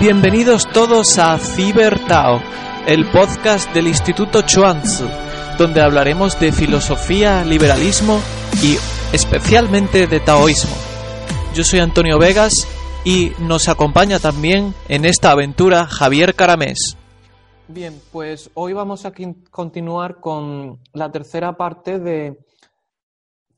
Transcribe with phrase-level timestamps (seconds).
[0.00, 2.40] Bienvenidos todos a Cibertao,
[2.86, 5.04] el podcast del Instituto Chuanzi,
[5.58, 8.20] donde hablaremos de filosofía, liberalismo
[8.62, 8.76] y
[9.12, 10.70] especialmente de taoísmo.
[11.52, 12.68] Yo soy Antonio Vegas
[13.04, 16.96] y nos acompaña también en esta aventura Javier Caramés.
[17.66, 19.12] Bien, pues hoy vamos a
[19.50, 22.38] continuar con la tercera parte de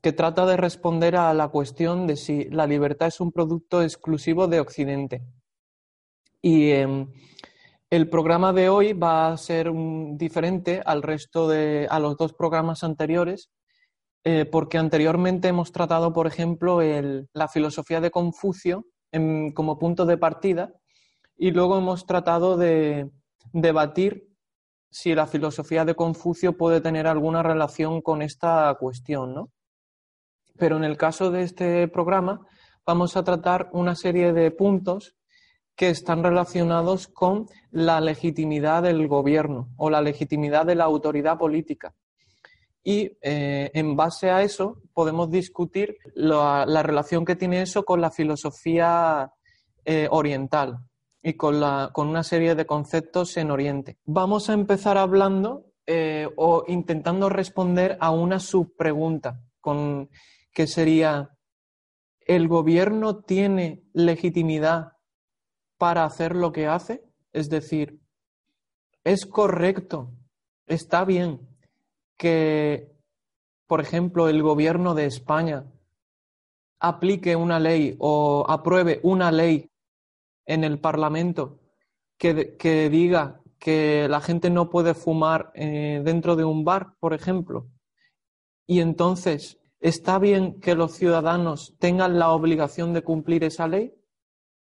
[0.01, 4.47] que trata de responder a la cuestión de si la libertad es un producto exclusivo
[4.47, 5.21] de Occidente.
[6.41, 7.07] Y em,
[7.89, 9.71] el programa de hoy va a ser
[10.13, 13.51] diferente al resto de a los dos programas anteriores,
[14.23, 16.79] eh, porque anteriormente hemos tratado, por ejemplo,
[17.33, 18.85] la filosofía de Confucio
[19.53, 20.73] como punto de partida
[21.35, 23.11] y luego hemos tratado de
[23.51, 24.29] debatir
[24.89, 29.51] si la filosofía de Confucio puede tener alguna relación con esta cuestión, ¿no?
[30.57, 32.45] Pero en el caso de este programa
[32.85, 35.15] vamos a tratar una serie de puntos
[35.75, 41.93] que están relacionados con la legitimidad del gobierno o la legitimidad de la autoridad política.
[42.83, 48.11] Y eh, en base a eso podemos discutir la, relación que tiene eso con la
[48.11, 49.31] filosofía
[49.85, 50.79] eh, oriental
[51.21, 53.97] y con, la, con una serie de conceptos en Oriente.
[54.05, 59.41] Vamos a empezar hablando eh, o intentando responder a una subpregunta,
[60.53, 61.29] que sería,
[62.19, 64.93] ¿el gobierno tiene legitimidad
[65.81, 67.03] para hacer lo que hace?
[67.33, 67.99] Es decir,
[69.03, 70.11] ¿es correcto,
[70.67, 71.39] está bien
[72.15, 72.91] que,
[73.65, 75.65] por ejemplo, el gobierno de España
[76.79, 79.71] aplique una ley o apruebe una ley
[80.45, 81.57] en el Parlamento
[82.15, 87.65] que, diga que la gente no puede fumar eh, dentro de un bar, por ejemplo.
[88.67, 93.95] Y entonces, ¿está bien que los ciudadanos tengan la obligación de cumplir esa ley?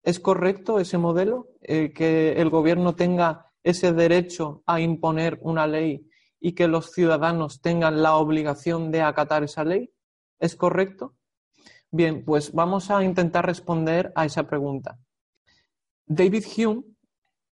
[0.02, 1.48] ¿Es correcto ese modelo?
[1.60, 6.06] Eh, que el gobierno tenga ese derecho a imponer una ley
[6.40, 9.92] y que los ciudadanos tengan la obligación de acatar esa ley?
[10.38, 11.14] ¿Es correcto?
[11.90, 14.98] Bien, pues vamos a intentar responder a esa pregunta.
[16.06, 16.84] David Hume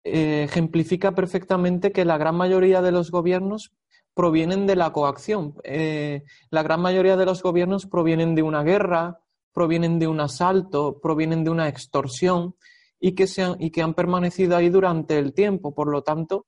[0.04, 3.72] eh, ejemplifica perfectamente que la gran mayoría de los gobiernos
[4.14, 5.54] provienen de la coacción.
[5.62, 9.20] Eh, la gran mayoría de los gobiernos provienen de una guerra,
[9.52, 12.54] provienen de un asalto, provienen de una extorsión
[12.98, 13.26] y que,
[13.58, 15.74] y que han permanecido ahí durante el tiempo.
[15.74, 16.46] Por lo tanto,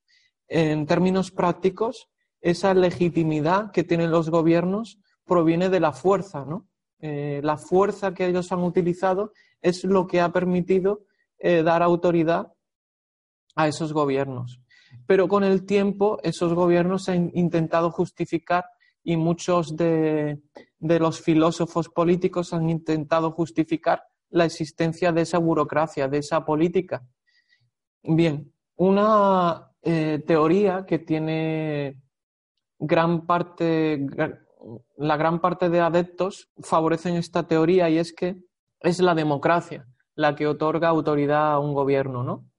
[0.48, 2.08] en términos prácticos,
[2.40, 6.68] esa legitimidad que tienen los gobiernos proviene de la fuerza, ¿no?
[6.98, 11.04] Eh, la fuerza que ellos han utilizado es lo que ha permitido
[11.38, 12.52] eh, dar autoridad
[13.56, 14.60] a esos gobiernos.
[15.06, 18.64] Pero con el tiempo esos gobiernos han intentado justificar
[19.04, 20.40] y muchos de,
[20.78, 27.06] los filósofos políticos han intentado justificar la existencia de esa burocracia, de esa política.
[28.02, 32.00] Bien, una eh, teoría que tiene
[32.78, 34.06] gran parte,
[34.96, 38.36] la gran parte de adeptos favorecen esta teoría y es que
[38.80, 42.51] es la democracia la que otorga autoridad a un gobierno, ¿no?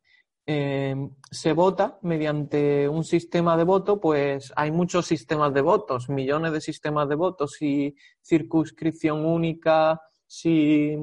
[0.45, 6.51] Eh, se vota mediante un sistema de voto, pues hay muchos sistemas de votos, millones
[6.51, 10.97] de sistemas de votos, si circunscripción única, si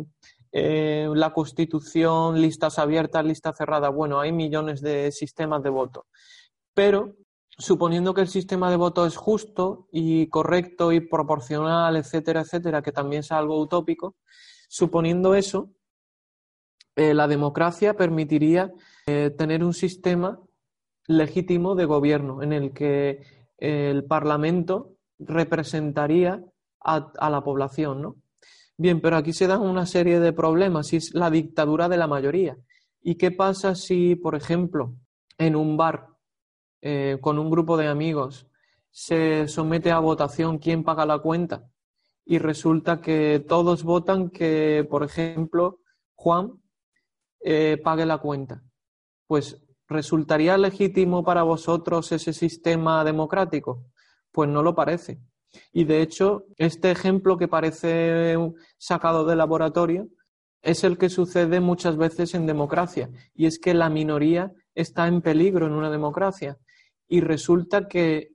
[0.53, 6.07] eh, la constitución, listas abiertas, listas cerradas, bueno, hay millones de sistemas de voto.
[6.75, 7.17] Pero
[7.57, 12.93] suponiendo que el sistema de voto es justo y correcto y proporcional, etcétera, etcétera, que
[12.93, 14.17] también es algo utópico,
[14.69, 15.71] suponiendo eso,
[16.97, 18.73] eh, la democracia permitiría
[19.11, 20.41] eh, tener un sistema
[21.07, 23.23] legítimo de gobierno en el que
[23.59, 26.43] eh, el Parlamento representaría
[26.81, 28.17] a, la población, ¿no?
[28.77, 32.07] Bien, pero aquí se dan una serie de problemas y es la dictadura de la
[32.07, 32.57] mayoría.
[33.03, 34.95] ¿Y qué pasa si, por ejemplo,
[35.37, 36.07] en un bar
[37.21, 38.47] con un grupo de amigos
[38.91, 41.71] se somete a votación quién paga la cuenta
[42.25, 45.81] y resulta que todos votan que, por ejemplo,
[46.15, 46.61] Juan
[47.41, 48.63] eh, pague la cuenta.
[49.31, 53.85] Pues, ¿resultaría legítimo para vosotros ese sistema democrático?
[54.33, 55.21] Pues no lo parece.
[55.73, 58.37] Y de hecho, este ejemplo que parece
[58.77, 60.09] sacado de laboratorio
[60.63, 63.09] es el que sucede muchas veces en democracia.
[63.33, 66.59] Y es que la minoría está en peligro en una democracia.
[67.07, 68.31] Y resulta que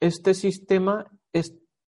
[0.00, 1.06] este sistema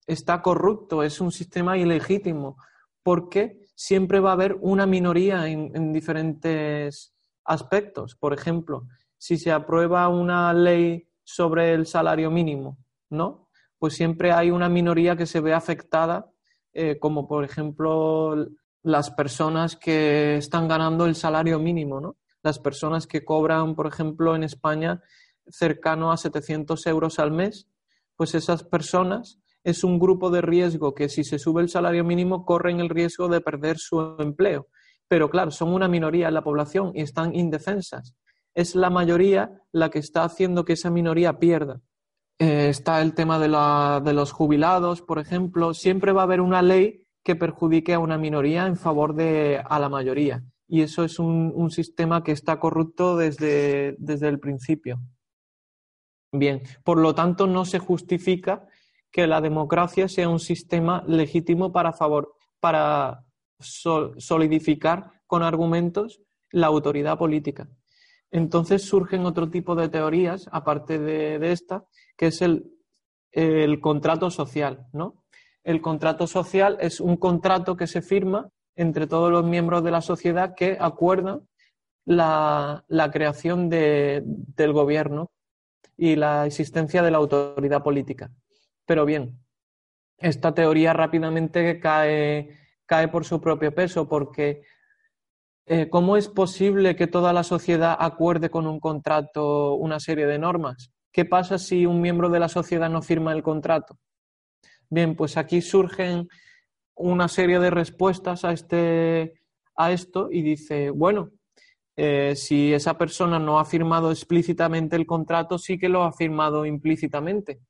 [0.07, 2.57] está corrupto, es un sistema ilegítimo,
[3.03, 7.13] porque siempre va a haber una minoría en, diferentes
[7.44, 8.17] aspectos.
[8.17, 8.87] Por ejemplo,
[9.19, 12.79] si se aprueba una ley sobre el salario mínimo,
[13.11, 13.49] ¿no?
[13.79, 16.31] Pues siempre hay una minoría que se ve afectada,
[16.73, 18.49] eh, como por ejemplo
[18.83, 22.17] las personas que están ganando el salario mínimo, ¿no?
[22.43, 25.00] las personas que cobran, por ejemplo, en España
[25.49, 27.69] cercano a 700 euros al mes,
[28.17, 32.45] pues esas personas es un grupo de riesgo que si se sube el salario mínimo
[32.45, 34.69] corren el riesgo de perder su empleo.
[35.12, 38.14] Pero claro, son una minoría en la población y están indefensas.
[38.55, 41.82] Es la mayoría la que está haciendo que esa minoría pierda.
[42.38, 43.49] Eh, está el tema de,
[44.03, 45.75] de los jubilados, por ejemplo.
[45.75, 49.79] Siempre va a haber una ley que perjudique a una minoría en favor de a
[49.79, 50.44] la mayoría.
[50.67, 54.99] Y eso es un, un sistema que está corrupto desde, desde el principio.
[56.32, 58.67] Bien, por lo tanto, no se justifica
[59.11, 63.26] que la democracia sea un sistema legítimo para, favor, para
[63.62, 66.20] solidificar con argumentos
[66.50, 67.69] la autoridad política.
[68.31, 71.85] Entonces surgen otro tipo de teorías, aparte de, esta,
[72.17, 72.70] que es el,
[73.81, 75.25] contrato social, ¿no?
[75.64, 80.00] El contrato social es un contrato que se firma entre todos los miembros de la
[80.00, 81.47] sociedad que acuerdan
[82.05, 85.31] la, la creación de, del gobierno
[85.97, 88.32] y la existencia de la autoridad política.
[88.87, 89.38] Pero bien,
[90.19, 92.59] esta teoría rápidamente cae,
[92.93, 94.61] cae por su propio peso, porque
[95.65, 100.39] eh, ¿cómo es posible que toda la sociedad acuerde con un contrato una serie de
[100.39, 100.93] normas?
[101.11, 103.99] ¿Qué pasa si un miembro de la sociedad no firma el contrato?
[104.91, 106.29] Bien, pues aquí surgen
[106.94, 109.41] una serie de respuestas a, este,
[109.75, 111.31] a esto y dice, bueno,
[111.97, 116.67] eh, si esa persona no ha firmado explícitamente el contrato, sí que lo ha firmado
[116.67, 117.61] implícitamente.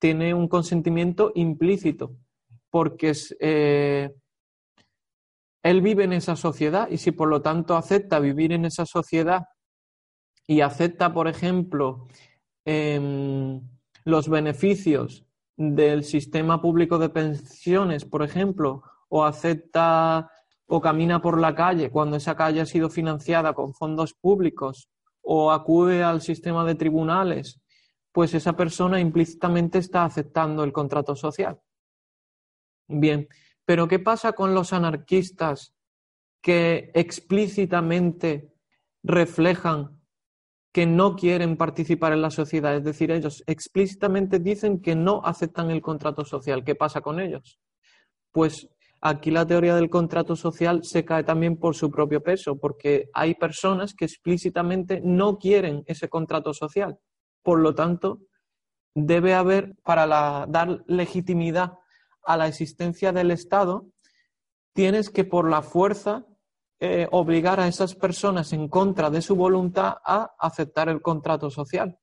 [0.00, 2.16] Tiene un consentimiento implícito,
[2.68, 4.10] porque eh,
[5.62, 9.46] él vive en esa sociedad y si por lo tanto acepta vivir en esa sociedad
[10.46, 12.08] y acepta, por ejemplo,
[12.64, 13.60] em,
[14.04, 15.24] los beneficios
[15.56, 20.30] del sistema público de pensiones, por ejemplo, o acepta
[20.66, 24.88] o camina por la calle cuando esa calle ha sido financiada con fondos públicos
[25.20, 27.60] o acude al sistema de tribunales,
[28.10, 31.60] pues esa persona implícitamente está aceptando el contrato social.
[32.88, 33.28] Bien,
[33.64, 35.74] pero ¿qué pasa con los anarquistas
[36.40, 38.52] que explícitamente
[39.02, 40.00] reflejan
[40.72, 42.76] que no quieren participar en la sociedad?
[42.76, 46.64] Es decir, ellos explícitamente dicen que no aceptan el contrato social.
[46.64, 47.60] ¿Qué pasa con ellos?
[48.32, 48.68] Pues
[49.00, 53.34] aquí la teoría del contrato social se cae también por su propio peso, porque hay
[53.34, 56.98] personas que explícitamente no quieren ese contrato social.
[57.42, 58.20] Por lo tanto,
[58.94, 60.06] debe haber, para
[60.48, 61.74] dar legitimidad
[62.24, 63.86] a la existencia del Estado,
[64.74, 66.26] tienes que por la fuerza
[66.80, 71.98] eh, obligar a esas personas en contra de su voluntad a aceptar el contrato social.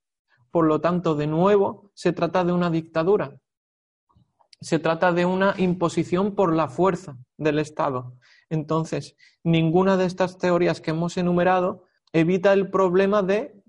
[0.51, 3.39] Por lo tanto, de nuevo, se trata de una dictadura
[4.61, 8.15] se trata de una imposición por la fuerza del Estado.
[8.49, 13.63] Entonces, ninguna de estas teorías que hemos enumerado evita el problema de,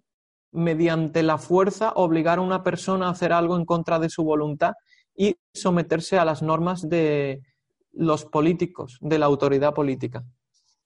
[0.52, 4.72] mediante la fuerza, obligar a una persona a hacer algo en contra de su voluntad
[5.20, 7.42] y someterse a las normas de
[7.92, 10.24] los políticos, de la autoridad política.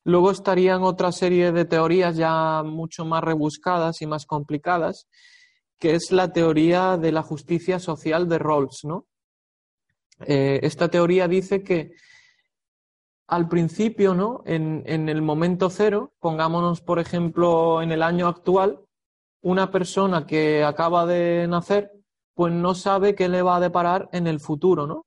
[0.03, 5.07] Luego estarían otra serie de teorías ya mucho más rebuscadas y más complicadas,
[5.79, 9.07] que es la teoría de la justicia social de Rawls, ¿no?
[10.27, 11.93] Eh, esta teoría dice que
[13.29, 14.43] al principio, ¿no?
[14.47, 18.81] En, en, el momento cero, pongámonos, por ejemplo, en el año actual,
[19.43, 21.94] una persona que acaba de nacer,
[22.35, 25.07] pues no sabe qué le va a deparar en el futuro, ¿no?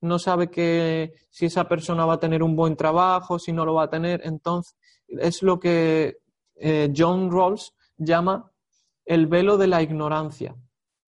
[0.00, 3.74] No sabe que si esa persona va a tener un buen trabajo, si no lo
[3.74, 4.20] va a tener.
[4.24, 4.74] Entonces,
[5.06, 6.18] es lo que
[6.56, 8.50] eh, John Rawls llama
[9.04, 10.56] el velo de la ignorancia.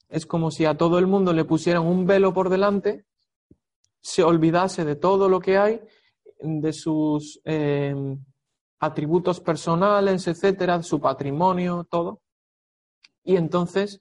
[0.09, 3.04] Es como si a todo el mundo le pusieran un velo por delante
[4.04, 5.80] se olvidase de todo lo que hay,
[6.38, 8.23] de sus em,
[8.78, 12.21] atributos personales, etcétera, su patrimonio, todo.
[13.23, 14.00] Y entonces,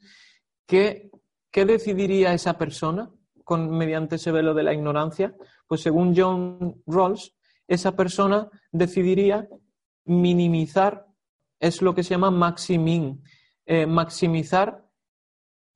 [0.67, 1.09] ¿qué,
[1.53, 3.09] qué decidiría esa persona
[3.45, 5.35] con, mediante ese velo de la ignorancia?
[5.67, 7.35] Pues según John Rawls,
[7.67, 9.47] esa persona decidiría
[10.03, 11.05] minimizar,
[11.59, 13.23] es lo que se llama maximing,
[13.67, 14.83] eh, maximizar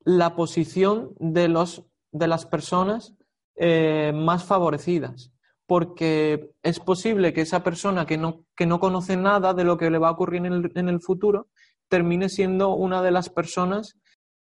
[0.04, 3.14] la posición de, los, de las personas
[3.56, 5.32] eh, más favorecidas,
[5.68, 9.92] porque es posible que esa persona que no, que no conoce nada de lo que
[9.92, 11.48] le va a ocurrir en el, en el futuro
[11.88, 13.98] termine siendo una de las personas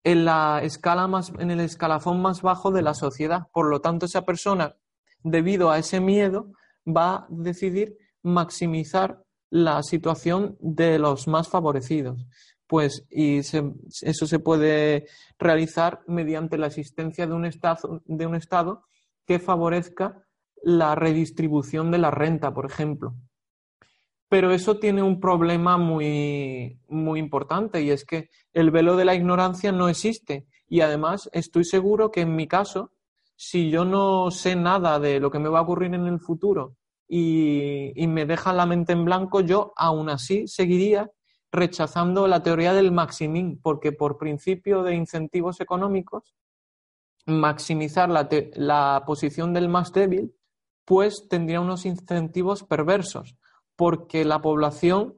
[0.04, 3.48] en la escala más, en el escalafón más bajo de la sociedad.
[3.52, 4.76] Por lo tanto, esa persona,
[5.24, 6.52] debido a ese miedo,
[6.86, 12.28] va a decidir maximizar la situación de los más favorecidos
[12.68, 15.08] pues y eso se puede
[15.40, 18.84] realizar mediante la existencia de un estado, de un estado
[19.26, 20.24] que favorezca
[20.62, 23.16] la redistribución de la renta, por ejemplo.
[24.30, 29.16] Pero eso tiene un problema muy, muy importante y es que el velo de la
[29.16, 30.48] ignorancia no existe.
[30.68, 32.92] Y además estoy seguro que en mi caso,
[33.36, 36.76] si yo no sé nada de lo que me va a ocurrir en el futuro
[37.08, 41.10] y, me deja la mente en blanco, yo aún así seguiría
[41.52, 46.36] rechazando la teoría del maximín, porque por principio de incentivos económicos,
[47.26, 50.34] maximizar la, la posición del más débil,
[50.84, 53.36] pues tendría unos incentivos perversos,
[53.78, 55.16] porque la población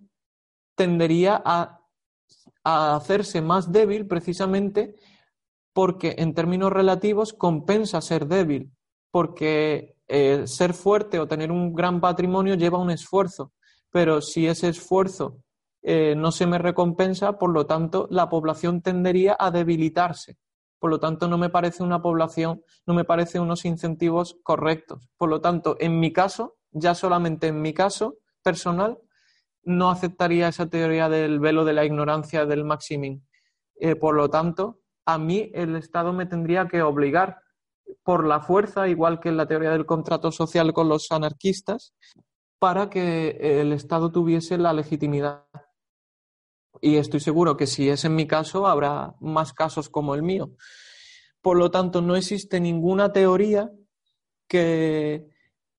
[0.76, 1.82] tendería a,
[2.64, 4.96] a hacerse más débil precisamente
[5.74, 8.72] porque en términos relativos compensa ser débil,
[9.12, 13.54] porque eh, ser fuerte o tener un gran patrimonio lleva un esfuerzo,
[13.90, 15.38] pero si ese esfuerzo
[15.82, 20.38] eh, no se me recompensa, por lo tanto, la población tendería a debilitarse.
[20.80, 25.10] Por lo tanto, no me parece una población, no me parece unos incentivos correctos.
[25.18, 28.18] Por lo tanto, en mi caso, ya solamente en mi caso
[28.50, 28.98] personal,
[29.64, 33.16] no aceptaría esa teoría del velo de la ignorancia del maximín.
[33.76, 37.42] Eh, por lo tanto, a mí el Estado me tendría que obligar
[38.04, 41.94] por la fuerza, igual que en la teoría del contrato social con los anarquistas,
[42.58, 45.46] para que el Estado tuviese la legitimidad
[46.82, 50.52] y estoy seguro que si es en mi caso, habrá más casos como el mío.
[51.42, 53.72] Por lo tanto, no existe ninguna teoría
[54.48, 55.30] que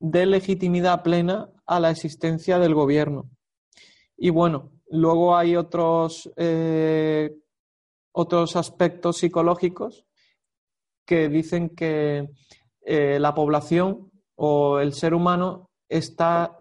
[0.00, 3.30] dé legitimidad plena a la existencia del gobierno.
[4.16, 7.30] Y bueno, luego hay otros, eh,
[8.12, 10.04] otros aspectos psicológicos
[11.06, 12.28] que dicen que
[12.82, 16.58] eh, la población o el ser humano está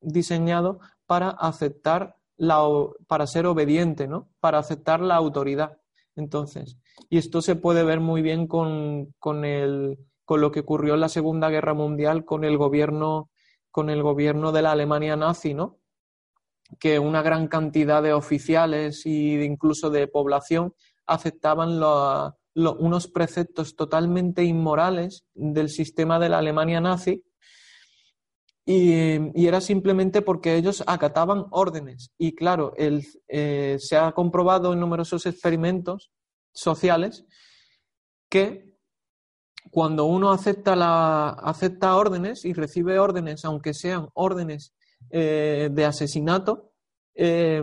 [0.00, 2.16] diseñado para aceptar
[3.06, 4.30] para ser obediente, ¿no?
[4.40, 5.78] Para aceptar la autoridad.
[6.16, 6.78] Entonces,
[7.08, 9.98] y esto se puede ver muy bien con, con, el,
[10.30, 13.32] con lo que ocurrió en la Segunda Guerra Mundial con el gobierno,
[13.72, 15.80] con el gobierno de la Alemania nazi, ¿no?
[16.78, 20.72] Que una gran cantidad de oficiales e incluso de población
[21.04, 21.80] aceptaban
[22.54, 27.24] unos preceptos totalmente inmorales del sistema de la Alemania nazi
[28.64, 32.12] y, era simplemente porque ellos acataban órdenes.
[32.18, 36.12] Y claro, eh, se ha comprobado en numerosos experimentos
[36.52, 37.24] sociales
[38.28, 38.69] que
[39.70, 44.74] cuando uno acepta, la, acepta órdenes y recibe órdenes, aunque sean órdenes
[45.10, 46.72] eh, de asesinato,
[47.14, 47.62] eh,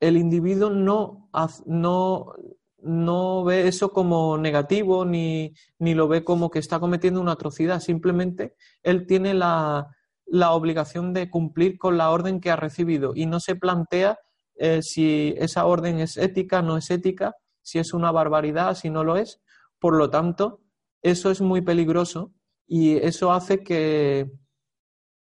[0.00, 1.28] el individuo no,
[1.66, 2.32] no,
[2.78, 7.80] no ve eso como negativo ni, ni, lo ve como que está cometiendo una atrocidad.
[7.80, 9.94] Simplemente él tiene la,
[10.26, 14.18] la obligación de cumplir con la orden que ha recibido y no se plantea
[14.54, 19.04] eh, si esa orden es ética, no es ética, si es una barbaridad, si no
[19.04, 19.40] lo es.
[19.78, 20.59] Por lo tanto,
[21.02, 22.32] eso es muy peligroso
[22.66, 24.30] y eso hace que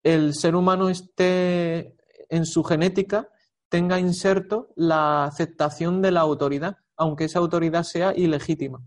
[0.02, 1.96] el ser humano esté
[2.28, 3.28] en su genética,
[3.68, 8.80] tenga inserto la aceptación de la autoridad, aunque esa autoridad sea ilegítima.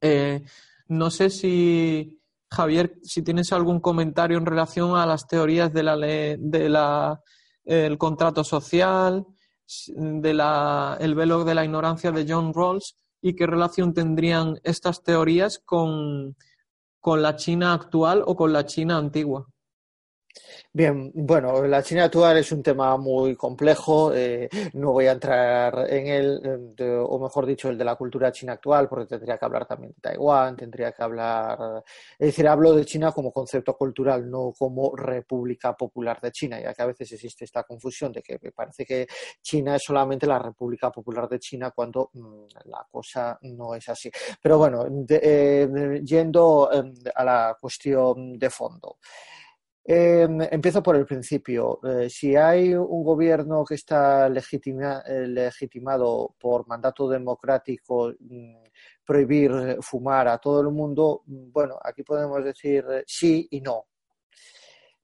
[0.00, 0.44] Eh,
[0.88, 5.96] no sé si Javier, si tienes algún comentario en relación a las teorías de la
[5.96, 7.20] de la,
[7.64, 9.26] el contrato social,
[9.88, 15.02] de la, el velo de la ignorancia de John Rawls y qué relación tendrían estas
[15.02, 16.36] teorías con,
[17.00, 19.48] con la China actual o con la China antigua.
[20.72, 25.86] Bien, bueno, la China actual es un tema muy complejo, eh, no voy a entrar
[25.90, 26.74] en él,
[27.08, 30.00] o mejor dicho, el de la cultura china actual, porque tendría que hablar también de
[30.02, 31.82] Taiwán, tendría que hablar,
[32.18, 36.74] es decir, hablo de China como concepto cultural, no como República Popular de China, ya
[36.74, 39.06] que a veces existe esta confusión de que me parece que
[39.40, 44.10] China es solamente la República Popular de China cuando mm, la cosa no es así.
[44.42, 48.98] Pero bueno, eh, yendo em, a la cuestión de fondo.
[49.88, 51.78] Em, empiezo por el principio.
[51.84, 54.30] Eh, si hay un gobierno que está eh,
[55.28, 58.64] legitimado por mandato democrático mm,
[59.04, 63.86] prohibir fumar a todo el mundo, mm, bueno, aquí podemos decir sí y no.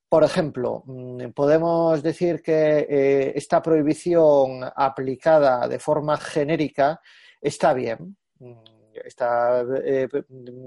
[0.08, 7.00] Por ejemplo, mm, podemos decir que eh, esta prohibición aplicada de forma genérica
[7.40, 8.16] está bien
[9.04, 10.08] está, eh,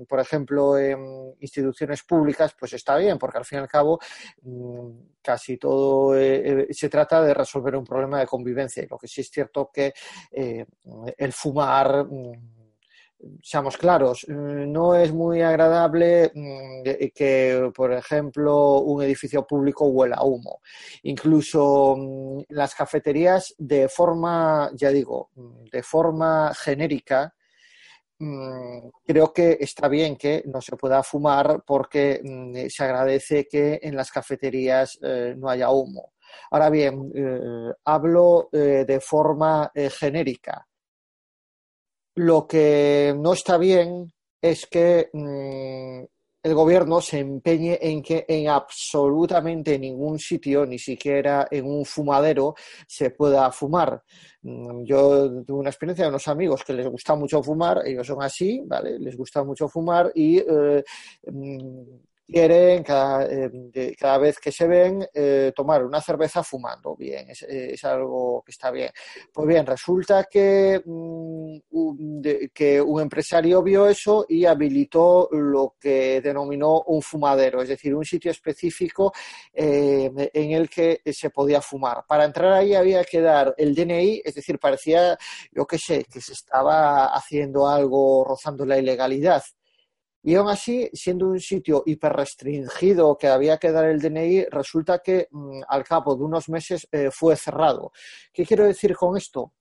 [0.08, 4.00] por ejemplo, en instituciones públicas, pues está bien, porque al fin y al cabo
[4.42, 4.90] mm,
[5.22, 8.84] casi todo eh, eh, se trata de resolver un problema de convivencia.
[8.84, 9.94] Y lo que sí es cierto que
[10.32, 12.56] el fumar mm,
[13.42, 20.26] seamos claros, no es muy agradable mm, que, por ejemplo, un edificio público huela a
[20.26, 20.62] humo.
[21.04, 21.98] Incluso
[22.50, 25.32] las cafeterías, de forma, ya digo,
[25.72, 27.45] de forma genérica, Mm,
[28.18, 33.96] creo que está bien que no se pueda fumar porque mm, se agradece que en
[33.96, 36.14] las cafeterías eh, no haya humo.
[36.52, 40.66] Ahora bien, eh, hablo eh, de forma genérica.
[42.16, 46.04] Lo que no está bien es que mm,
[46.46, 52.54] el gobierno se empeñe en que en absolutamente ningún sitio, ni siquiera en un fumadero,
[52.86, 54.04] se pueda fumar.
[54.44, 58.22] Mm, yo tuve una experiencia de unos amigos que les gusta mucho fumar, ellos son
[58.22, 59.00] así, ¿vale?
[59.00, 60.84] Les gusta mucho fumar y eh,
[61.26, 61.82] mm,
[62.28, 66.96] quieren cada, eh, cada, vez que se ven eh, tomar una cerveza fumando.
[66.96, 68.90] Bien, es, algo que está bien.
[69.32, 72.22] Pues bien, resulta que, mm, un,
[72.54, 78.06] que un empresario vio eso y habilitó lo que denominó un fumadero, es decir, un
[78.06, 79.14] sitio específico
[79.54, 82.06] eh, en el que se podía fumar.
[82.08, 85.18] Para entrar ahí había que dar el DNI, es decir, parecía,
[85.52, 89.44] yo qué sé, que se estaba haciendo algo rozando la ilegalidad.
[90.28, 95.28] Y aún así, siendo un sitio hiperrestringido que había que dar el DNI, resulta que
[95.30, 97.92] mm, al cabo de unos meses eh, fue cerrado.
[98.34, 99.54] ¿Qué quiero decir con esto?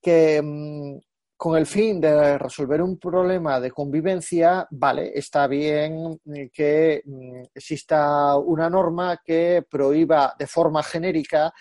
[0.00, 0.98] Que mm,
[1.36, 6.18] con el fin de resolver un problema de convivencia, vale, está bien
[6.50, 11.52] que mm, exista una norma que prohíba de forma genérica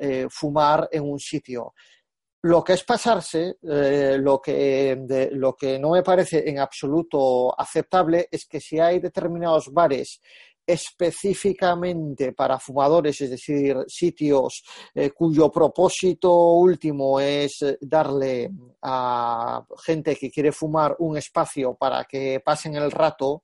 [0.00, 1.74] eh, fumar en un sitio.
[2.44, 8.28] Lo que es pasarse, eh, lo, que, lo que no me parece en absoluto aceptable
[8.30, 10.20] es que si hay determinados bares
[10.66, 18.50] específicamente para fumadores, es decir, sitios eh, cuyo propósito último es darle
[18.82, 23.42] a gente que quiere fumar un espacio para que pasen el rato,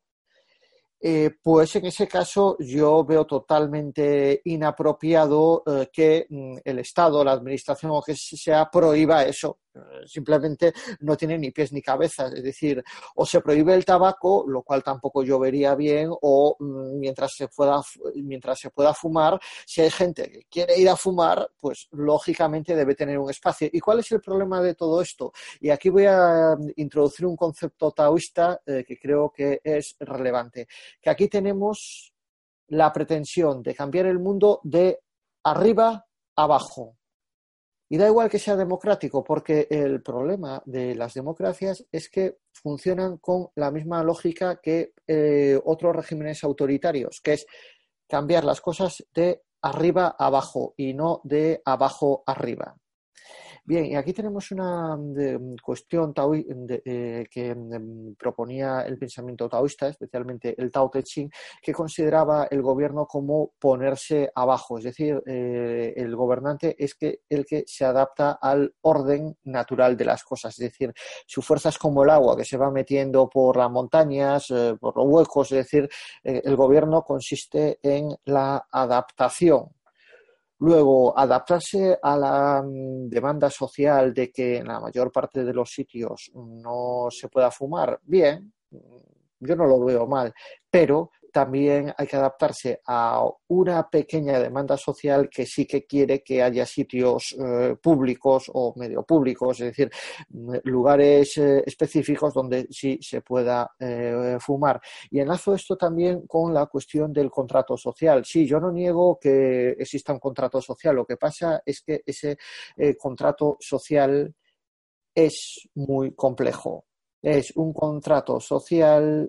[1.01, 7.33] eh, pues en ese caso yo veo totalmente inapropiado eh, que mm, el Estado, la
[7.33, 9.59] Administración o que sea prohíba eso
[10.07, 12.27] simplemente no tiene ni pies ni cabeza.
[12.27, 12.83] Es decir,
[13.15, 17.49] o se prohíbe el tabaco, lo cual tampoco yo vería bien, o mm, mientras se
[17.49, 17.81] pueda,
[18.17, 22.95] mientras se pueda fumar, si hay gente que quiere ir a fumar, pues lógicamente debe
[22.95, 23.69] tener un espacio.
[23.73, 25.33] ¿Y cuál es el problema de todo esto?
[25.61, 30.67] Y aquí voy a mm, introducir un concepto taoísta eh, que creo que es relevante.
[31.01, 32.13] Que aquí tenemos
[32.69, 35.01] la pretensión de cambiar el mundo de
[35.45, 36.98] arriba abajo.
[37.89, 43.17] Y da igual que sea democrático, porque el problema de las democracias es que funcionan
[43.19, 47.47] con la misma lógica que eh, otros regímenes autoritarios, que es
[48.07, 52.77] cambiar las cosas de arriba a abajo y no de abajo arriba.
[53.69, 56.15] Bien, y aquí tenemos una mm, cuestión
[56.87, 62.63] eh, que mm, proponía el pensamiento taoísta, especialmente el Tao Te Ching, que consideraba el
[62.63, 68.39] gobierno como ponerse abajo, es decir, eh, el gobernante es que el que se adapta
[68.41, 70.95] al orden natural de las cosas, es decir,
[71.27, 74.97] su fuerza es como el agua que se va metiendo por las montañas, eh, por
[74.97, 75.87] los huecos, es decir,
[76.23, 79.78] el gobierno consiste en la adaptación
[80.61, 85.71] Luego, adaptarse a la mm, demanda social de que en la mayor parte de los
[85.71, 88.53] sitios no se pueda fumar, bien,
[89.41, 90.35] yo no lo veo mal,
[90.71, 96.43] pero también hay que adaptarse a una pequeña demanda social que sí que quiere que
[96.43, 99.91] haya sitios eh, públicos o medio públicos, es decir,
[100.65, 104.81] lugares eh, específicos donde sí se pueda eh, fumar.
[105.11, 108.25] Y enlazo esto también con la cuestión del contrato social.
[108.25, 112.37] Sí, yo no niego que exista un contrato social, lo que pasa es que ese
[112.99, 114.35] contrato social
[115.15, 116.87] es muy complejo.
[117.21, 119.29] Es un contrato social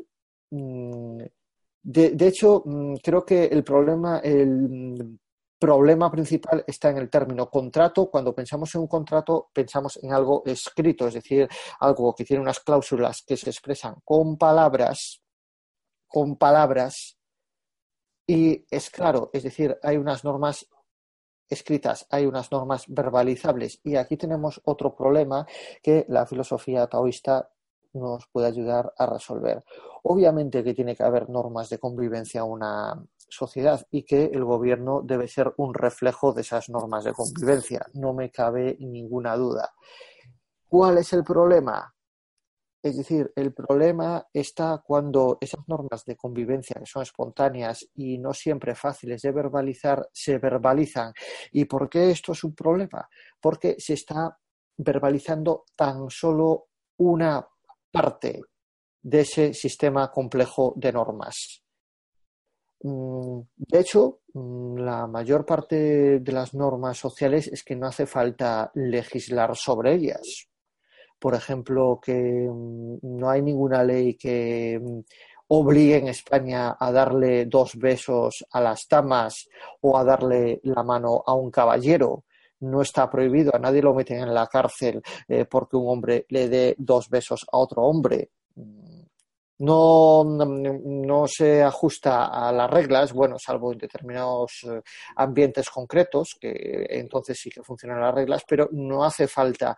[0.52, 1.24] mm,
[1.82, 5.20] de, hecho, mm, creo que el problema, el
[5.58, 8.10] problema principal está en el término contrato.
[8.10, 11.48] Cuando pensamos en un contrato, pensamos en algo escrito, es decir,
[11.80, 15.22] algo que tiene unas cláusulas que se expresan con palabras,
[16.08, 17.18] con palabras,
[18.28, 20.68] y es claro, es decir, hay unas normas
[21.50, 23.80] escritas, hay unas normas verbalizables.
[23.84, 25.48] Y aquí tenemos otro problema
[25.82, 27.50] que la filosofía taoísta
[27.94, 29.64] nos puede ayudar a resolver.
[30.04, 35.02] Obviamente que tiene que haber normas de convivencia en una sociedad y que el gobierno
[35.04, 37.86] debe ser un reflejo de esas normas de convivencia.
[37.94, 39.72] No me cabe ninguna duda.
[40.68, 41.94] ¿Cuál es el problema?
[42.82, 48.34] Es decir, el problema está cuando esas normas de convivencia, que son espontáneas y no
[48.34, 51.14] siempre fáciles de verbalizar, se verbalizan.
[51.52, 53.10] ¿Y por qué esto es un problema?
[53.42, 54.38] Porque se está
[54.78, 56.68] verbalizando tan solo
[57.00, 57.46] una
[57.92, 58.42] parte
[59.02, 61.64] de ese sistema complejo de normas.
[62.82, 68.06] Mm, de hecho, mm, la mayor parte de las normas sociales es que no hace
[68.06, 70.48] falta legislar sobre ellas.
[71.20, 74.80] Por ejemplo, que mm, no hay ninguna ley que
[75.48, 79.50] obligue en España a darle dos besos a las damas
[79.82, 82.26] o a darle la mano a un caballero.
[82.62, 86.50] No está prohibido, a nadie lo meten en la cárcel eh, porque un hombre le
[86.50, 88.32] dé dos besos a otro hombre
[89.60, 94.82] no, no, se ajusta a las reglas, bueno, salvo en determinados eh,
[95.18, 99.76] ambientes concretos, que entonces sí que funcionan las reglas, pero no hace falta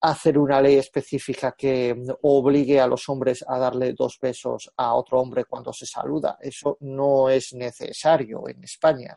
[0.00, 5.20] hacer una ley específica que obligue a los hombres a darle dos besos a otro
[5.20, 6.36] hombre cuando se saluda.
[6.40, 9.16] Eso no es necesario en España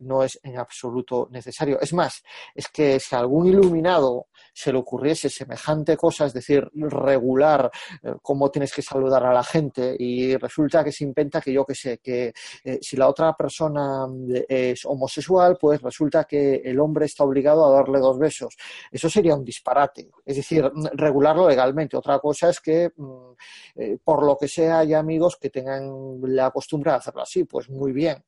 [0.00, 1.80] no es en absoluto necesario.
[1.80, 2.22] Es más,
[2.54, 7.70] es que si a algún iluminado se le ocurriese semejante cosa, es decir, regular
[8.02, 11.64] eh, cómo tienes que saludar a la gente y resulta que se inventa que yo
[11.64, 12.32] qué sé, que
[12.64, 17.66] eh, si la otra persona eh, es homosexual, pues resulta que el hombre está obligado
[17.66, 18.56] a darle dos besos.
[18.90, 20.10] Eso sería un disparate.
[20.24, 21.96] Es decir, regularlo legalmente.
[21.96, 26.92] Otra cosa es que, mm, por lo que sea, hay amigos que tengan la costumbre
[26.92, 27.44] de hacerlo así.
[27.44, 28.24] Pues muy bien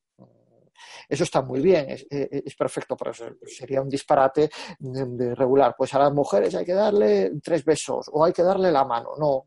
[1.09, 3.13] eso está muy bien, es, eh, perfecto, pero
[3.47, 5.75] sería un disparate de, regular.
[5.77, 9.11] Pues a las mujeres hay que darle tres besos o hay que darle la mano.
[9.19, 9.45] No,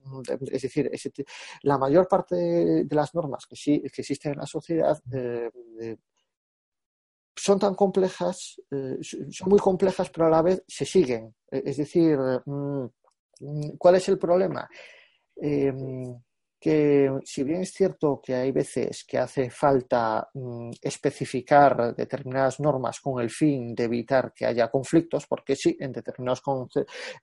[0.52, 0.90] es decir,
[1.64, 5.50] la mayor parte de las normas que, sí, que existen en la sociedad eh,
[7.36, 11.34] son tan complejas, eh, son muy complejas, pero a la vez se siguen.
[11.50, 12.86] Es decir, mm,
[13.78, 14.70] ¿cuál es el problema?
[16.60, 23.00] Que si bien es cierto que hay veces que hace falta mm, especificar determinadas normas
[23.00, 26.42] con el fin de evitar que haya conflictos, porque sí, en determinados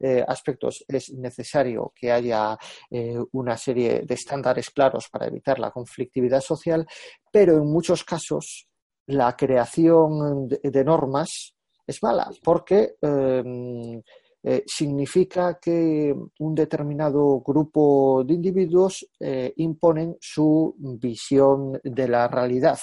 [0.00, 2.56] eh, aspectos es necesario que haya
[2.90, 6.86] eh, una serie de estándares claros para evitar la conflictividad social,
[7.30, 8.68] pero en muchos casos
[9.06, 11.54] la creación de, normas
[11.86, 14.02] es mala, porque em,
[14.48, 22.78] eh, significa que un determinado grupo de individuos eh, imponen su visión de la realidad,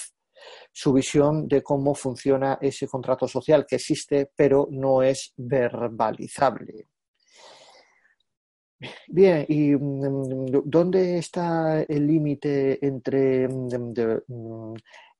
[0.73, 6.89] su visión de cómo funciona ese contrato social que existe pero no es verbalizable.
[9.08, 14.73] Bien, ¿y mm, dónde está el límite entre mm,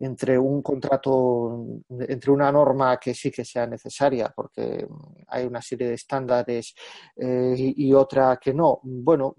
[0.04, 4.86] entre un contrato, entre una norma que sí que sea necesaria, porque
[5.28, 6.76] hay una serie de estándares
[7.16, 8.80] eh, y, otra que no.
[8.84, 9.36] Bueno,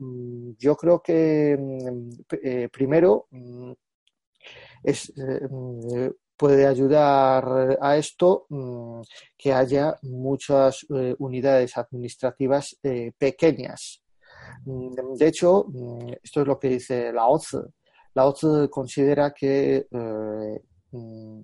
[0.59, 2.11] yo creo que mm,
[2.43, 3.73] eh, primero mm,
[4.85, 8.47] es, eh, puede ayudar a esto
[9.37, 10.85] que haya muchas
[11.19, 12.77] unidades administrativas
[13.17, 14.03] pequeñas.
[14.65, 15.67] De hecho,
[16.23, 17.71] esto es lo que dice la OCDE
[18.15, 21.41] la OCDE considera que eh, mm,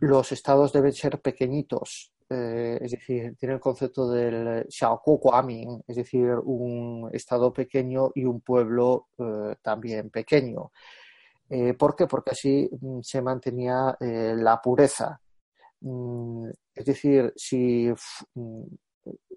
[0.00, 5.20] los estados deben ser pequeñitos, eh, es decir, tiene el concepto del Xiaokuo
[5.86, 10.72] es decir, un estado pequeño y un pueblo eh, también pequeño.
[11.76, 12.06] ¿Por qué?
[12.06, 15.20] Porque así mm, se mantenía la pureza.
[15.80, 17.92] Mm, es decir, si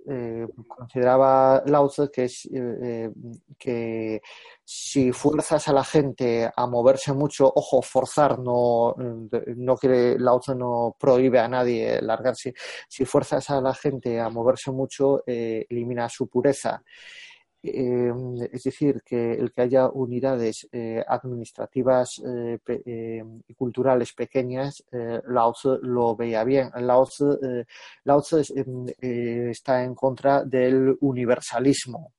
[0.10, 3.12] eh, consideraba Lao eh, eh,
[3.58, 4.22] que
[4.63, 10.96] si fuerzas a la gente a moverse mucho, ojo, forzar no, no quiere, Lao no
[11.00, 12.54] prohíbe a nadie largarse,
[12.88, 16.82] si fuerzas a la gente a moverse mucho, elimina su pureza.
[17.65, 24.84] Em, es decir, que el que haya unidades eh, administrativas eh, eh, y culturales pequeñas,
[25.28, 26.69] Lao Tzu lo veía bien.
[26.76, 27.39] Lao Tzu,
[28.56, 28.86] em,
[29.49, 32.12] está en contra del universalismo.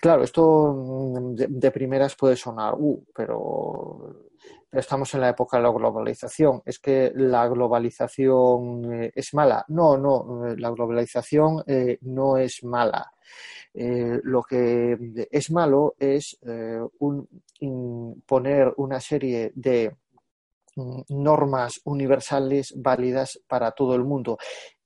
[0.00, 4.26] Claro, esto mm, de, primeras puede sonar, uh, pero
[4.70, 6.62] estamos en la época de la globalización.
[6.64, 9.64] ¿Es que la globalización es mala?
[9.68, 11.64] No, no, la globalización
[12.02, 13.10] no es mala.
[13.74, 16.80] Eh, lo que es malo es eh,
[18.26, 19.94] poner una serie de
[20.76, 24.38] mm, normas universales válidas para todo el mundo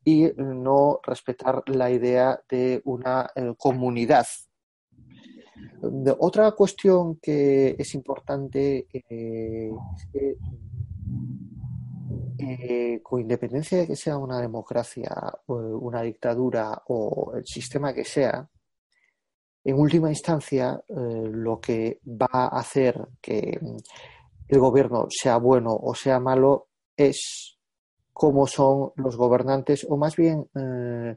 [0.04, 4.26] y no respetar la idea de una eh, comunidad.
[6.18, 9.02] Otra cuestión que es importante es
[10.12, 10.36] que
[13.02, 15.10] con independencia de que sea una democracia,
[15.46, 18.48] una dictadura o el sistema que sea,
[19.64, 20.94] en última instancia, eh,
[21.30, 23.60] lo que va a hacer que
[24.48, 27.58] el gobierno sea bueno o sea malo es
[28.12, 31.16] cómo son los gobernantes o más bien eh,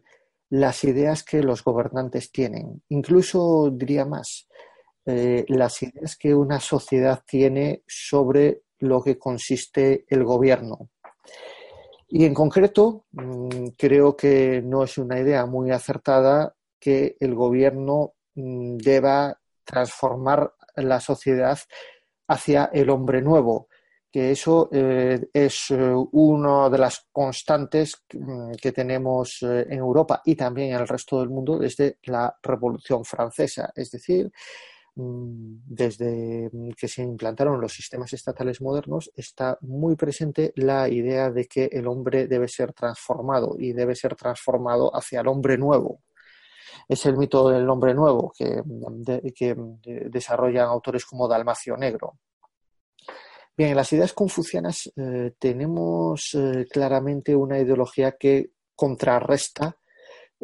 [0.50, 2.84] las ideas que los gobernantes tienen.
[2.90, 4.48] Incluso diría más,
[5.06, 10.90] eh, las ideas que una sociedad tiene sobre lo que consiste el gobierno.
[12.08, 18.16] Y en concreto, mm, creo que no es una idea muy acertada que el gobierno
[18.36, 21.58] Mm, deba transformar la sociedad
[22.28, 23.70] hacia el hombre nuevo,
[24.12, 30.22] que eso eh, es eh, una de las constantes mm, que tenemos eh, en Europa
[30.26, 33.72] y también en el resto del mundo desde la Revolución Francesa.
[33.74, 34.32] Es decir,
[34.96, 41.66] desde que se implantaron los sistemas estatales modernos, está muy presente la idea de que
[41.72, 46.02] el hombre debe ser transformado y debe ser transformado hacia el hombre nuevo
[46.88, 48.62] es el mito del hombre nuevo que,
[49.36, 49.56] que
[50.10, 52.20] desarrollan autores como Dalmacio Negro.
[53.58, 59.78] Bien, en las ideas confucianas eh, tenemos eh, claramente una ideología que contrarresta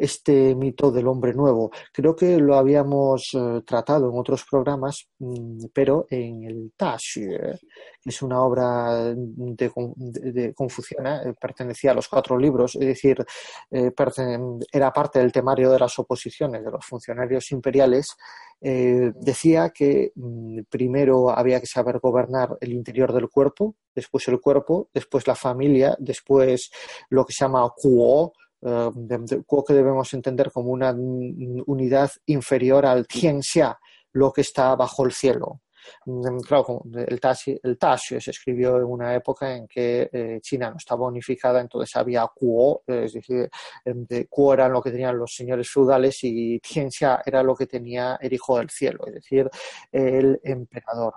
[0.02, 1.70] este mito del hombre nuevo.
[1.92, 8.10] Creo que lo habíamos eh, tratado en otros programas, mm, pero en el Tashi, que
[8.10, 13.24] es una obra de, confuciana, eh, pertenecía a los cuatro libros, es decir,
[13.70, 13.92] eh,
[14.72, 18.16] era parte del temario de las oposiciones de los funcionarios imperiales,
[18.60, 24.88] decía que mm, primero había que saber gobernar el interior del cuerpo, después el cuerpo,
[24.92, 26.70] después la familia, después
[27.08, 33.78] lo que se llama Kuo, eh, que debemos entender como una unidad inferior al Tianxia,
[34.12, 35.60] lo que está bajo el cielo.
[36.06, 41.06] Mm, claro, el Tashi, se escribió en una época en que eh, China no estaba
[41.06, 43.50] unificada, entonces había Kuo, es decir,
[44.28, 48.32] Kuo era lo que tenían los señores feudales y Tianxia era lo que tenía el
[48.32, 49.50] hijo del cielo, es decir,
[49.90, 51.14] el emperador.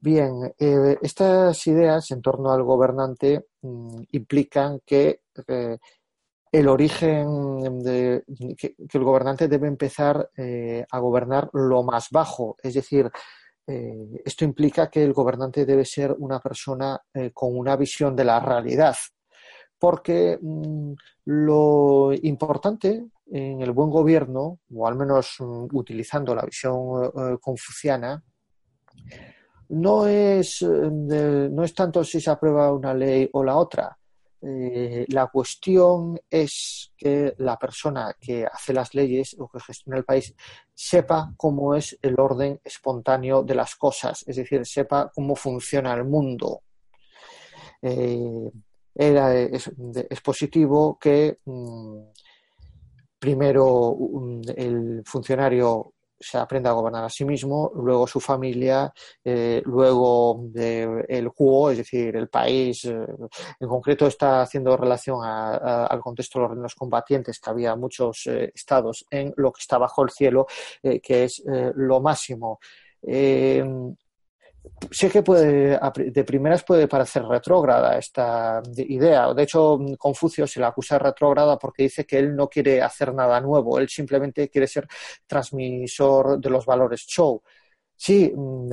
[0.00, 5.20] Bien, eh, estas ideas en torno al gobernante mm, implican que
[6.52, 8.22] el origen de
[8.58, 13.10] que, el gobernante debe empezar eh, a gobernar lo más bajo, es decir,
[13.66, 18.24] eh, esto implica que el gobernante debe ser una persona eh, con una visión de
[18.24, 18.94] la realidad,
[19.78, 20.92] porque mm,
[21.24, 28.22] lo importante en el buen gobierno, o al menos mm, utilizando la visión confuciana,
[29.70, 33.98] no es, no es tanto si se aprueba una ley o la otra,
[34.44, 40.04] eh, la cuestión es que la persona que hace las leyes o que gestiona el
[40.04, 40.34] país
[40.74, 46.04] sepa cómo es el orden espontáneo de las cosas, es decir, sepa cómo funciona el
[46.04, 46.62] mundo.
[47.80, 48.50] Eh,
[48.94, 51.98] es, positivo que mm,
[53.18, 53.96] primero
[54.56, 58.92] el funcionario se aprenda a gobernar a sí mismo, luego su familia,
[59.24, 62.84] eh, luego el juego, es decir, el país.
[62.84, 63.06] Eh,
[63.60, 68.52] en concreto está haciendo relación al contexto de los reinos combatientes, que había muchos eh,
[68.54, 70.46] estados en lo que está bajo el cielo,
[70.82, 71.42] que es
[71.74, 72.60] lo máximo
[74.90, 79.32] sé que puede, de primeras puede parecer retrógrada esta idea.
[79.34, 83.14] De hecho, Confucio se la acusa de retrógrada porque dice que él no quiere hacer
[83.14, 84.86] nada nuevo, él simplemente quiere ser
[85.26, 87.42] transmisor de los valores show.
[87.96, 88.72] Sí, mm,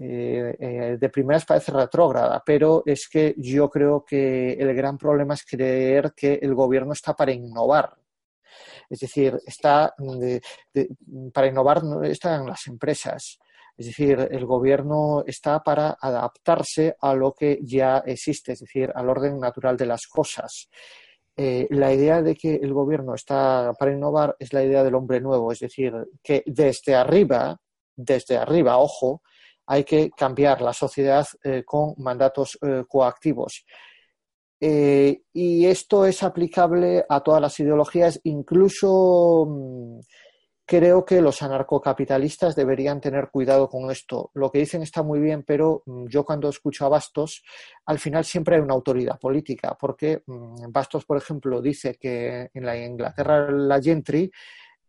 [0.00, 5.34] eh, eh, de primeras parece retrógrada, pero es que yo creo que el gran problema
[5.34, 7.94] es creer que el gobierno está para innovar.
[8.88, 9.94] Es decir, está
[11.32, 13.38] para innovar están las empresas
[13.76, 19.08] es decir, el gobierno está para adaptarse a lo que ya existe, es decir, al
[19.08, 20.68] orden natural de las cosas.
[21.36, 25.20] Eh, la idea de que el gobierno está para innovar es la idea del hombre
[25.20, 27.60] nuevo, es decir, que desde arriba,
[27.94, 29.20] desde arriba, ojo,
[29.66, 33.66] hay que cambiar la sociedad eh, con mandatos eh, coactivos.
[34.58, 40.00] y esto es aplicable a todas las ideologías, incluso mm,
[40.66, 44.30] creo que los anarcocapitalistas deberían tener cuidado con esto.
[44.34, 47.44] Lo que dicen está muy bien, pero mm, yo cuando escucho a Bastos,
[47.86, 52.66] al final siempre hay una autoridad política, porque mm, Bastos, por ejemplo, dice que en
[52.66, 54.30] la Inglaterra, la Gentry,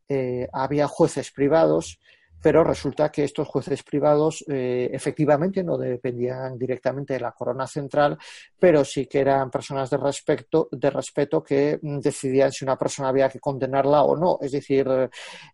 [0.10, 2.00] eh, había jueces privados
[2.41, 8.17] pero resulta que estos jueces privados eh, efectivamente no dependían directamente de la corona central,
[8.60, 13.10] pero sí que eran personas de, respeto, de respeto que mm, decidían si una persona
[13.10, 14.38] había que condenarla o no.
[14.41, 14.88] Es decir,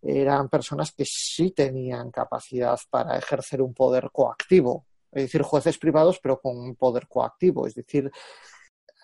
[0.02, 4.86] eran personas que sí tenían capacidad para ejercer un poder coactivo.
[5.10, 7.66] Es decir, jueces privados, pero con un poder coactivo.
[7.66, 8.10] Es decir,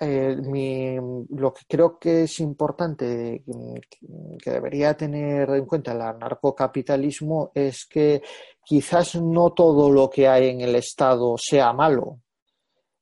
[0.01, 3.43] eh, lo que creo que es importante
[4.43, 8.23] que, debería tener en cuenta el anarcocapitalismo es que
[8.65, 12.19] quizás no todo lo que hay en el Estado sea malo.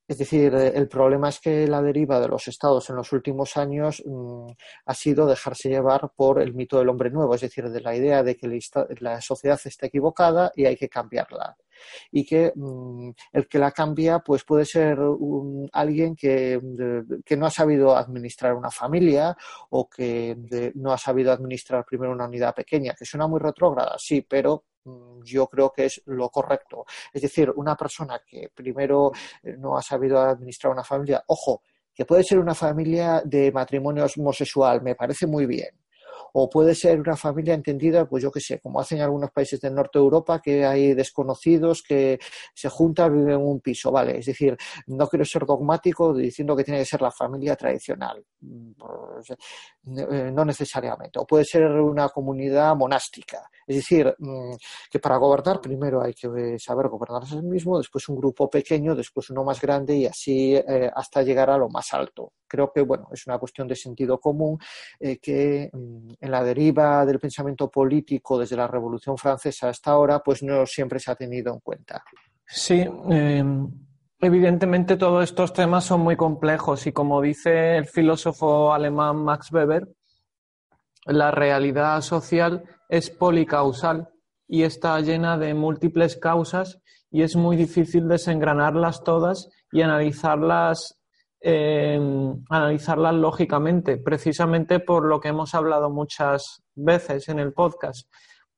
[0.09, 4.03] Es decir, el problema es que la deriva de los estados en los últimos años
[4.07, 4.47] mm,
[4.87, 8.23] ha sido dejarse llevar por el mito del hombre nuevo, es decir, de la idea
[8.23, 8.49] de que
[9.01, 11.59] la sociedad está equivocada y hay que cambiarla.
[12.11, 14.99] Y que mm, el que la cambia pues puede ser
[15.73, 16.59] alguien que,
[17.37, 19.37] no ha sabido administrar una familia
[19.68, 24.23] o que no ha sabido administrar primero una unidad pequeña, que suena muy retrógrada, sí,
[24.23, 24.64] pero
[25.25, 26.85] yo creo que es lo correcto.
[27.12, 29.12] Es decir, una persona que primero
[29.43, 31.62] eh, no ha sabido administrar una familia, ojo,
[31.95, 35.71] que puede ser una familia de matrimonio homosexual, me parece muy bien
[36.33, 39.75] o puede ser una familia entendida, pues yo qué sé, como hacen algunos países del
[39.75, 42.19] norte de Europa, que hay desconocidos que
[42.55, 44.19] se juntan, viven en un piso, ¿vale?
[44.19, 48.25] Es decir, no quiero ser dogmático diciendo que tiene que ser la familia tradicional,
[48.77, 54.55] pues, eh, no necesariamente, o puede ser una comunidad monástica, es decir, mm,
[54.91, 58.95] que para gobernar primero hay que saber gobernarse a sí mismo, después un grupo pequeño,
[58.95, 62.33] después uno más grande y así eh, hasta llegar a lo más alto.
[62.47, 64.59] Creo que, bueno, es una cuestión de sentido común
[65.01, 70.21] eh, que mm, en la deriva del pensamiento político desde la Revolución Francesa hasta ahora,
[70.21, 72.03] pues no siempre se ha tenido en cuenta.
[72.47, 73.69] Sí, em,
[74.21, 79.89] evidentemente todos estos temas son muy complejos y como dice el filósofo alemán Max Weber,
[81.05, 84.09] la realidad social es policausal
[84.47, 90.98] y está llena de múltiples causas y es muy difícil desengranarlas todas y analizarlas
[91.42, 98.11] analizarlas lógicamente, precisamente por lo que hemos hablado muchas veces en el podcast,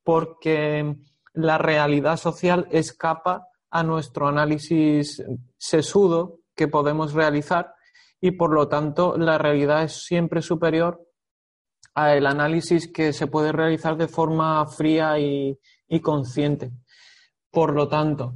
[0.02, 0.96] porque
[1.34, 5.22] la realidad social escapa a nuestro análisis
[5.58, 7.74] sesudo que podemos realizar
[8.20, 11.06] y por lo tanto la realidad es siempre superior
[11.94, 16.72] al análisis que se puede realizar de forma fría y consciente.
[17.50, 18.34] Por lo tanto,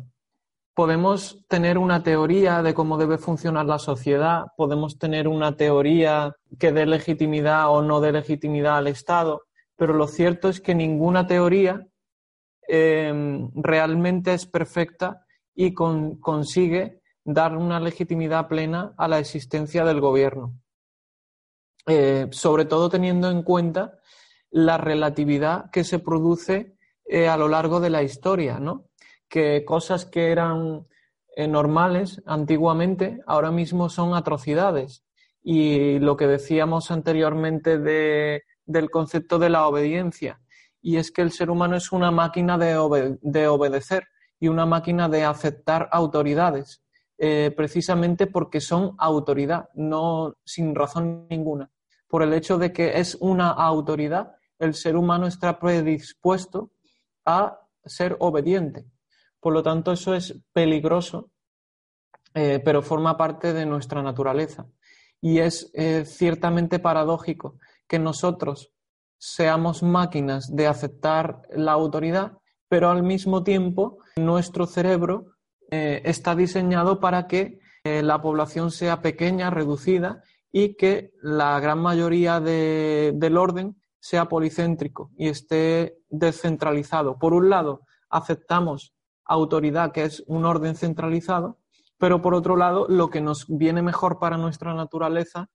[0.75, 6.73] podemos tener una teoría de cómo debe funcionar la sociedad, podemos tener una teoría que
[6.73, 9.43] dé legitimidad o no dé legitimidad al Estado,
[9.77, 11.87] pero lo cierto es que ninguna teoría
[12.67, 20.59] em, realmente es perfecta y consigue dar una legitimidad plena a la existencia del gobierno.
[21.87, 23.99] Eh, sobre todo teniendo en cuenta
[24.51, 28.87] la relatividad que se produce eh, a lo largo de la historia, ¿no?
[29.35, 30.87] Que cosas que eran
[31.35, 35.05] eh, normales antiguamente ahora mismo son atrocidades.
[35.43, 40.41] Y lo que decíamos anteriormente del concepto de la obediencia,
[40.81, 42.77] y es que el ser humano es una máquina de,
[43.49, 44.05] obedecer
[44.39, 46.85] y una máquina de aceptar autoridades,
[47.19, 51.73] eh, precisamente porque son autoridad, no sin razón ninguna.
[52.07, 56.71] Por el hecho de que es una autoridad, el ser humano está predispuesto
[57.25, 58.94] a ser obediente.
[59.45, 61.31] Por lo tanto, eso es peligroso,
[62.33, 64.69] eh, pero forma parte de nuestra naturaleza.
[65.21, 68.73] Y es eh, ciertamente paradójico que nosotros
[69.19, 72.39] seamos máquinas de aceptar la autoridad,
[72.71, 75.35] pero al mismo tiempo nuestro cerebro
[75.71, 82.41] eh, está diseñado para que la población sea pequeña, reducida y que la gran mayoría
[82.41, 87.19] del orden sea policéntrico y esté descentralizado.
[87.19, 88.94] Por un lado, aceptamos
[89.25, 91.59] autoridad, que es un orden centralizado,
[91.99, 95.49] pero por otro lado, lo que nos viene mejor para nuestra naturaleza,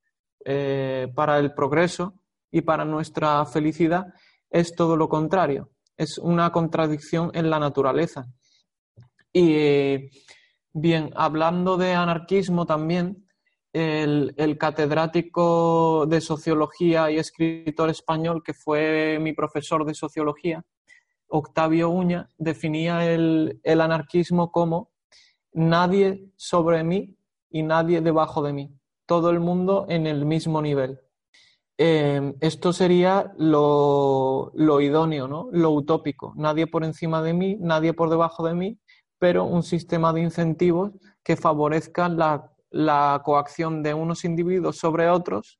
[0.45, 2.15] eh, para el progreso
[2.51, 4.07] y para nuestra felicidad,
[4.49, 5.69] es todo lo contrario.
[5.97, 8.25] Es una contradicción en la naturaleza.
[9.33, 10.09] Y
[10.73, 13.27] bien, hablando de anarquismo también,
[13.71, 20.63] el, el, catedrático de sociología y escritor español, que fue mi profesor de sociología,
[21.29, 24.91] Octavio Uña definía el, anarquismo como
[25.53, 27.15] nadie sobre mí
[27.49, 30.99] y nadie debajo de mí, todo el mundo en el mismo nivel.
[31.77, 35.47] Em, esto sería lo, idóneo, ¿no?
[35.51, 38.79] lo utópico, nadie por encima de mí, nadie por debajo de mí,
[39.17, 40.91] pero un sistema de incentivos
[41.23, 45.59] que favorezca la, coacción de unos individuos sobre otros,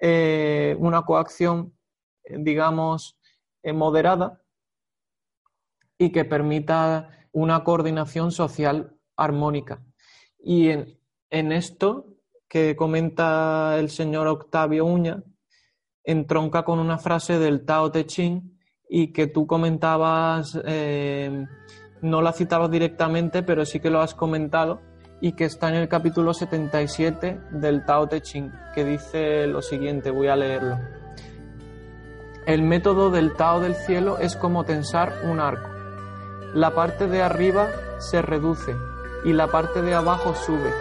[0.00, 1.76] eh, una coacción,
[2.24, 3.18] digamos,
[3.62, 4.40] eh, moderada,
[5.98, 9.82] y que permita una coordinación social armónica.
[10.38, 12.06] Y en, esto
[12.48, 15.22] que comenta el señor Octavio Uña,
[16.04, 21.44] entronca con una frase del Tao Te Ching y que tú comentabas, eh,
[22.00, 24.80] no la citabas directamente, pero sí que lo has comentado
[25.20, 30.10] y que está en el capítulo 77 del Tao Te Ching, que dice lo siguiente,
[30.10, 30.78] voy a leerlo.
[32.46, 35.75] El método del Tao del cielo es como tensar un arco
[36.56, 38.74] la parte de arriba se reduce
[39.26, 40.72] y la parte de abajo sube.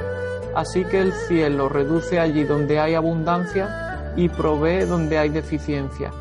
[0.56, 6.14] Así que el cielo reduce allí donde hay abundancia y provee donde hay deficiencia.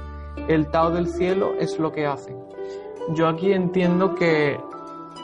[0.49, 2.35] El Tao del cielo es lo que hace.
[3.11, 4.59] Yo aquí entiendo que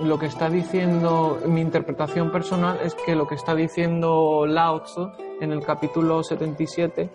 [0.01, 5.11] lo que está diciendo, mi interpretación personal es que lo que está diciendo Lao Tzu
[5.41, 7.11] en el capítulo 77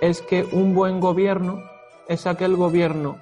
[0.00, 1.58] es que un buen gobierno
[2.08, 3.18] es aquel gobierno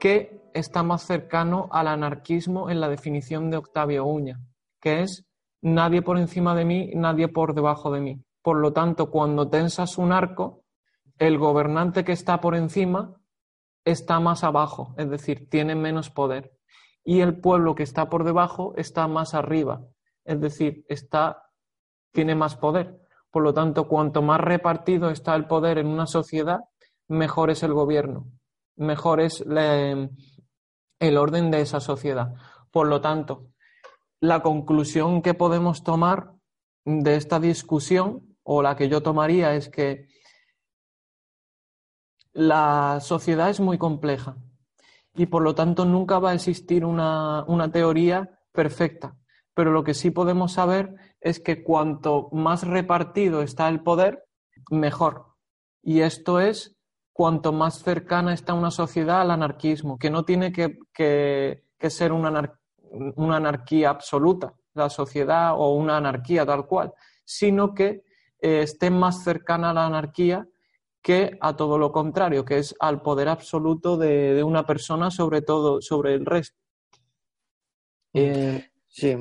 [0.00, 4.40] que está más cercano al anarquismo en la definición de Octavio Uña,
[4.80, 5.26] que es
[5.60, 8.24] nadie por encima de mí, nadie por debajo de mí.
[8.40, 10.62] Por lo tanto, cuando tensas un arco,
[11.18, 13.14] el gobernante que está por encima
[13.84, 16.52] está más abajo, es decir, tiene menos poder.
[17.04, 19.82] Y el pueblo que está por debajo está más arriba,
[20.24, 21.42] es decir, está,
[22.12, 23.00] tiene más poder.
[23.30, 26.60] Por lo tanto, cuanto más repartido está el poder en una sociedad,
[27.08, 28.30] mejor es el gobierno,
[28.76, 29.44] mejor es
[30.98, 32.34] el orden de esa sociedad.
[32.70, 33.48] Por lo tanto,
[34.20, 36.32] la conclusión que podemos tomar
[36.84, 40.08] de esta discusión, o la que yo tomaría, es que
[42.32, 44.36] la sociedad es muy compleja
[45.14, 49.16] y por lo tanto nunca va a existir una, teoría perfecta.
[49.54, 54.24] Pero lo que sí podemos saber es que cuanto más repartido está el poder,
[54.70, 55.26] mejor.
[55.80, 56.73] Y esto es
[57.14, 62.58] cuanto más cercana está una sociedad al anarquismo, que no tiene que, ser una,
[63.14, 66.92] una, anarquía absoluta, la sociedad o una anarquía tal cual,
[67.24, 68.02] sino que
[68.40, 70.46] eh, esté más cercana a la anarquía
[71.00, 75.80] que a todo lo contrario, que es al poder absoluto de, una persona sobre todo,
[75.80, 76.58] sobre el resto.
[78.12, 79.16] Eh, sí,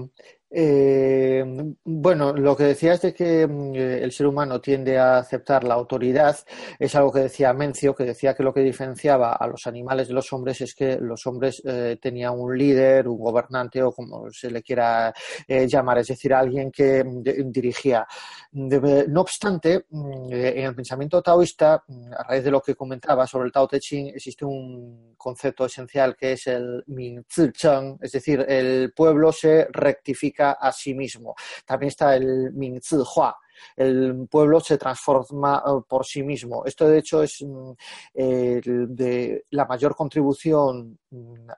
[0.56, 1.44] eh,
[1.84, 6.38] bueno, lo que decías de que mm, el ser humano tiende a aceptar la autoridad
[6.78, 10.14] es algo que decía Mencio, que decía que lo que diferenciaba a los animales de
[10.14, 14.52] los hombres es que los hombres eh, tenían un líder, un gobernante o como se
[14.52, 15.12] le quiera
[15.48, 18.06] eh, llamar, es decir, alguien que mm, dirigía.
[18.52, 21.84] no obstante, mm, en el pensamiento taoísta,
[22.16, 26.16] a raíz de lo que comentaba sobre el Tao Te Ching, existe un concepto esencial
[26.16, 31.36] que es el Ming Zi Cheng, es decir, el pueblo se rectifica a sí mismo.
[31.66, 33.38] También está el Mingzi Hua,
[33.76, 36.66] el pueblo se transforma eh, por sí mismo.
[36.66, 37.72] Esto, de hecho, es mm,
[38.14, 41.00] de la mayor contribución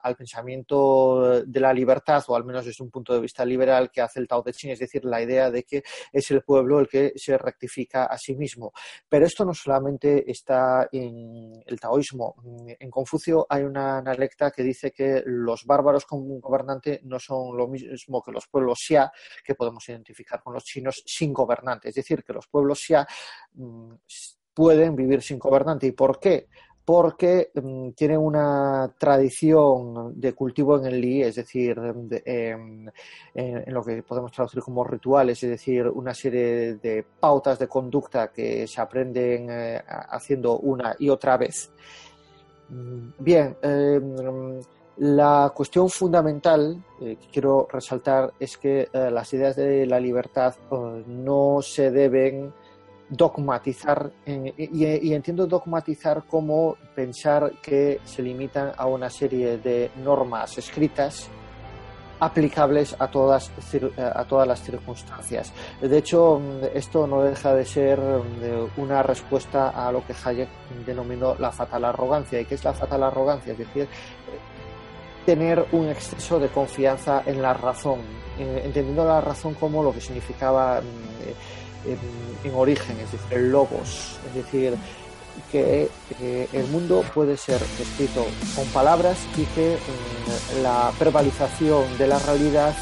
[0.02, 4.02] al pensamiento de la libertad, o al menos desde un punto de vista liberal, que
[4.02, 6.88] hace el Tao Te Ching, es decir, la idea de que es el pueblo el
[6.88, 8.72] que se rectifica a sí mismo.
[9.08, 12.36] Pero esto no solamente está en el taoísmo.
[12.80, 17.68] En Confucio hay una analecta que dice que los bárbaros como gobernante no son lo
[17.68, 19.12] mismo que los pueblos xia,
[19.44, 21.90] que podemos identificar con los chinos, sin gobernante.
[21.90, 23.08] Es decir, que los pueblos xia
[23.54, 23.94] mm,
[24.54, 25.88] pueden vivir sin gobernante.
[25.88, 26.48] ¿Y por qué?
[26.86, 31.82] Porque mm, tienen una tradición de cultivo en el li, es decir,
[32.24, 32.92] en,
[33.68, 38.68] lo que podemos traducir como rituales, es decir, una serie de pautas de conducta que
[38.68, 41.72] se aprenden eh, haciendo una y otra vez.
[42.70, 44.62] Bien, em,
[44.98, 50.56] la cuestión fundamental eh, que quiero resaltar es que eh, las ideas de la libertad
[51.08, 52.54] no se deben
[53.10, 61.30] dogmatizar y, entiendo dogmatizar como pensar que se limitan a una serie de normas escritas
[62.20, 63.52] aplicables a todas,
[63.98, 65.52] a todas las circunstancias.
[65.82, 66.42] De hecho,
[66.74, 68.00] esto no deja de ser
[68.78, 70.50] una respuesta a lo que Hayek
[70.86, 72.40] denominó la fatal arrogancia.
[72.40, 73.52] ¿Y qué es la fatal arrogancia?
[73.52, 73.88] Es decir,
[75.26, 78.00] tener un exceso de confianza en la razón,
[78.40, 80.82] entendiendo la razón como lo que significaba
[81.86, 81.98] eh,
[82.44, 84.76] en, origen, es decir, el logos, es decir,
[85.52, 85.90] que
[86.54, 88.26] el mundo puede ser escrito
[88.56, 92.76] con palabras y que mm, la verbalización de la realidad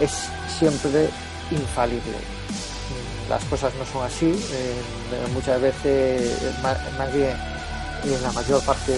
[0.00, 0.28] es
[0.58, 1.08] siempre
[1.50, 2.16] infalible.
[3.28, 4.74] Las cosas no son así, eh,
[5.32, 7.36] muchas veces, más bien
[8.04, 8.92] en la mayor parte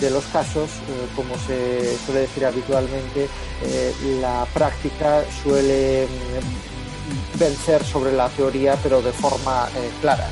[0.00, 3.28] de los casos, eh, como se suele decir habitualmente,
[3.62, 6.71] eh, la práctica suele mm,
[7.38, 10.26] vencer sobre la teoría, pero de forma eh, clara.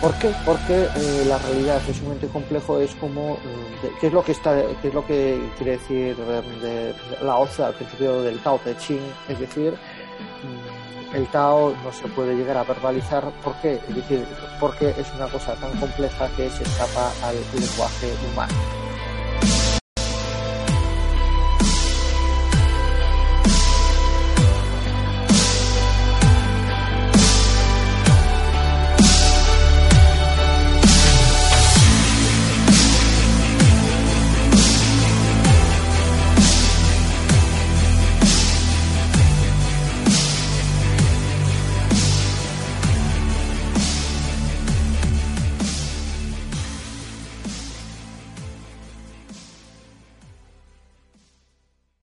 [0.00, 0.32] ¿Por qué?
[0.46, 0.88] Porque
[1.26, 3.36] la realidad es un ente complejo, es como,
[4.00, 7.74] ¿qué es lo que está, qué es lo que quiere decir de, la OZA al
[7.74, 9.02] principio del Tao Te Ching?
[9.28, 13.30] Es decir, mm, el Tao no se puede llegar a verbalizar.
[13.44, 13.74] ¿Por qué?
[13.88, 14.24] Es decir,
[14.58, 18.79] porque es una cosa tan compleja que se escapa al lenguaje humano.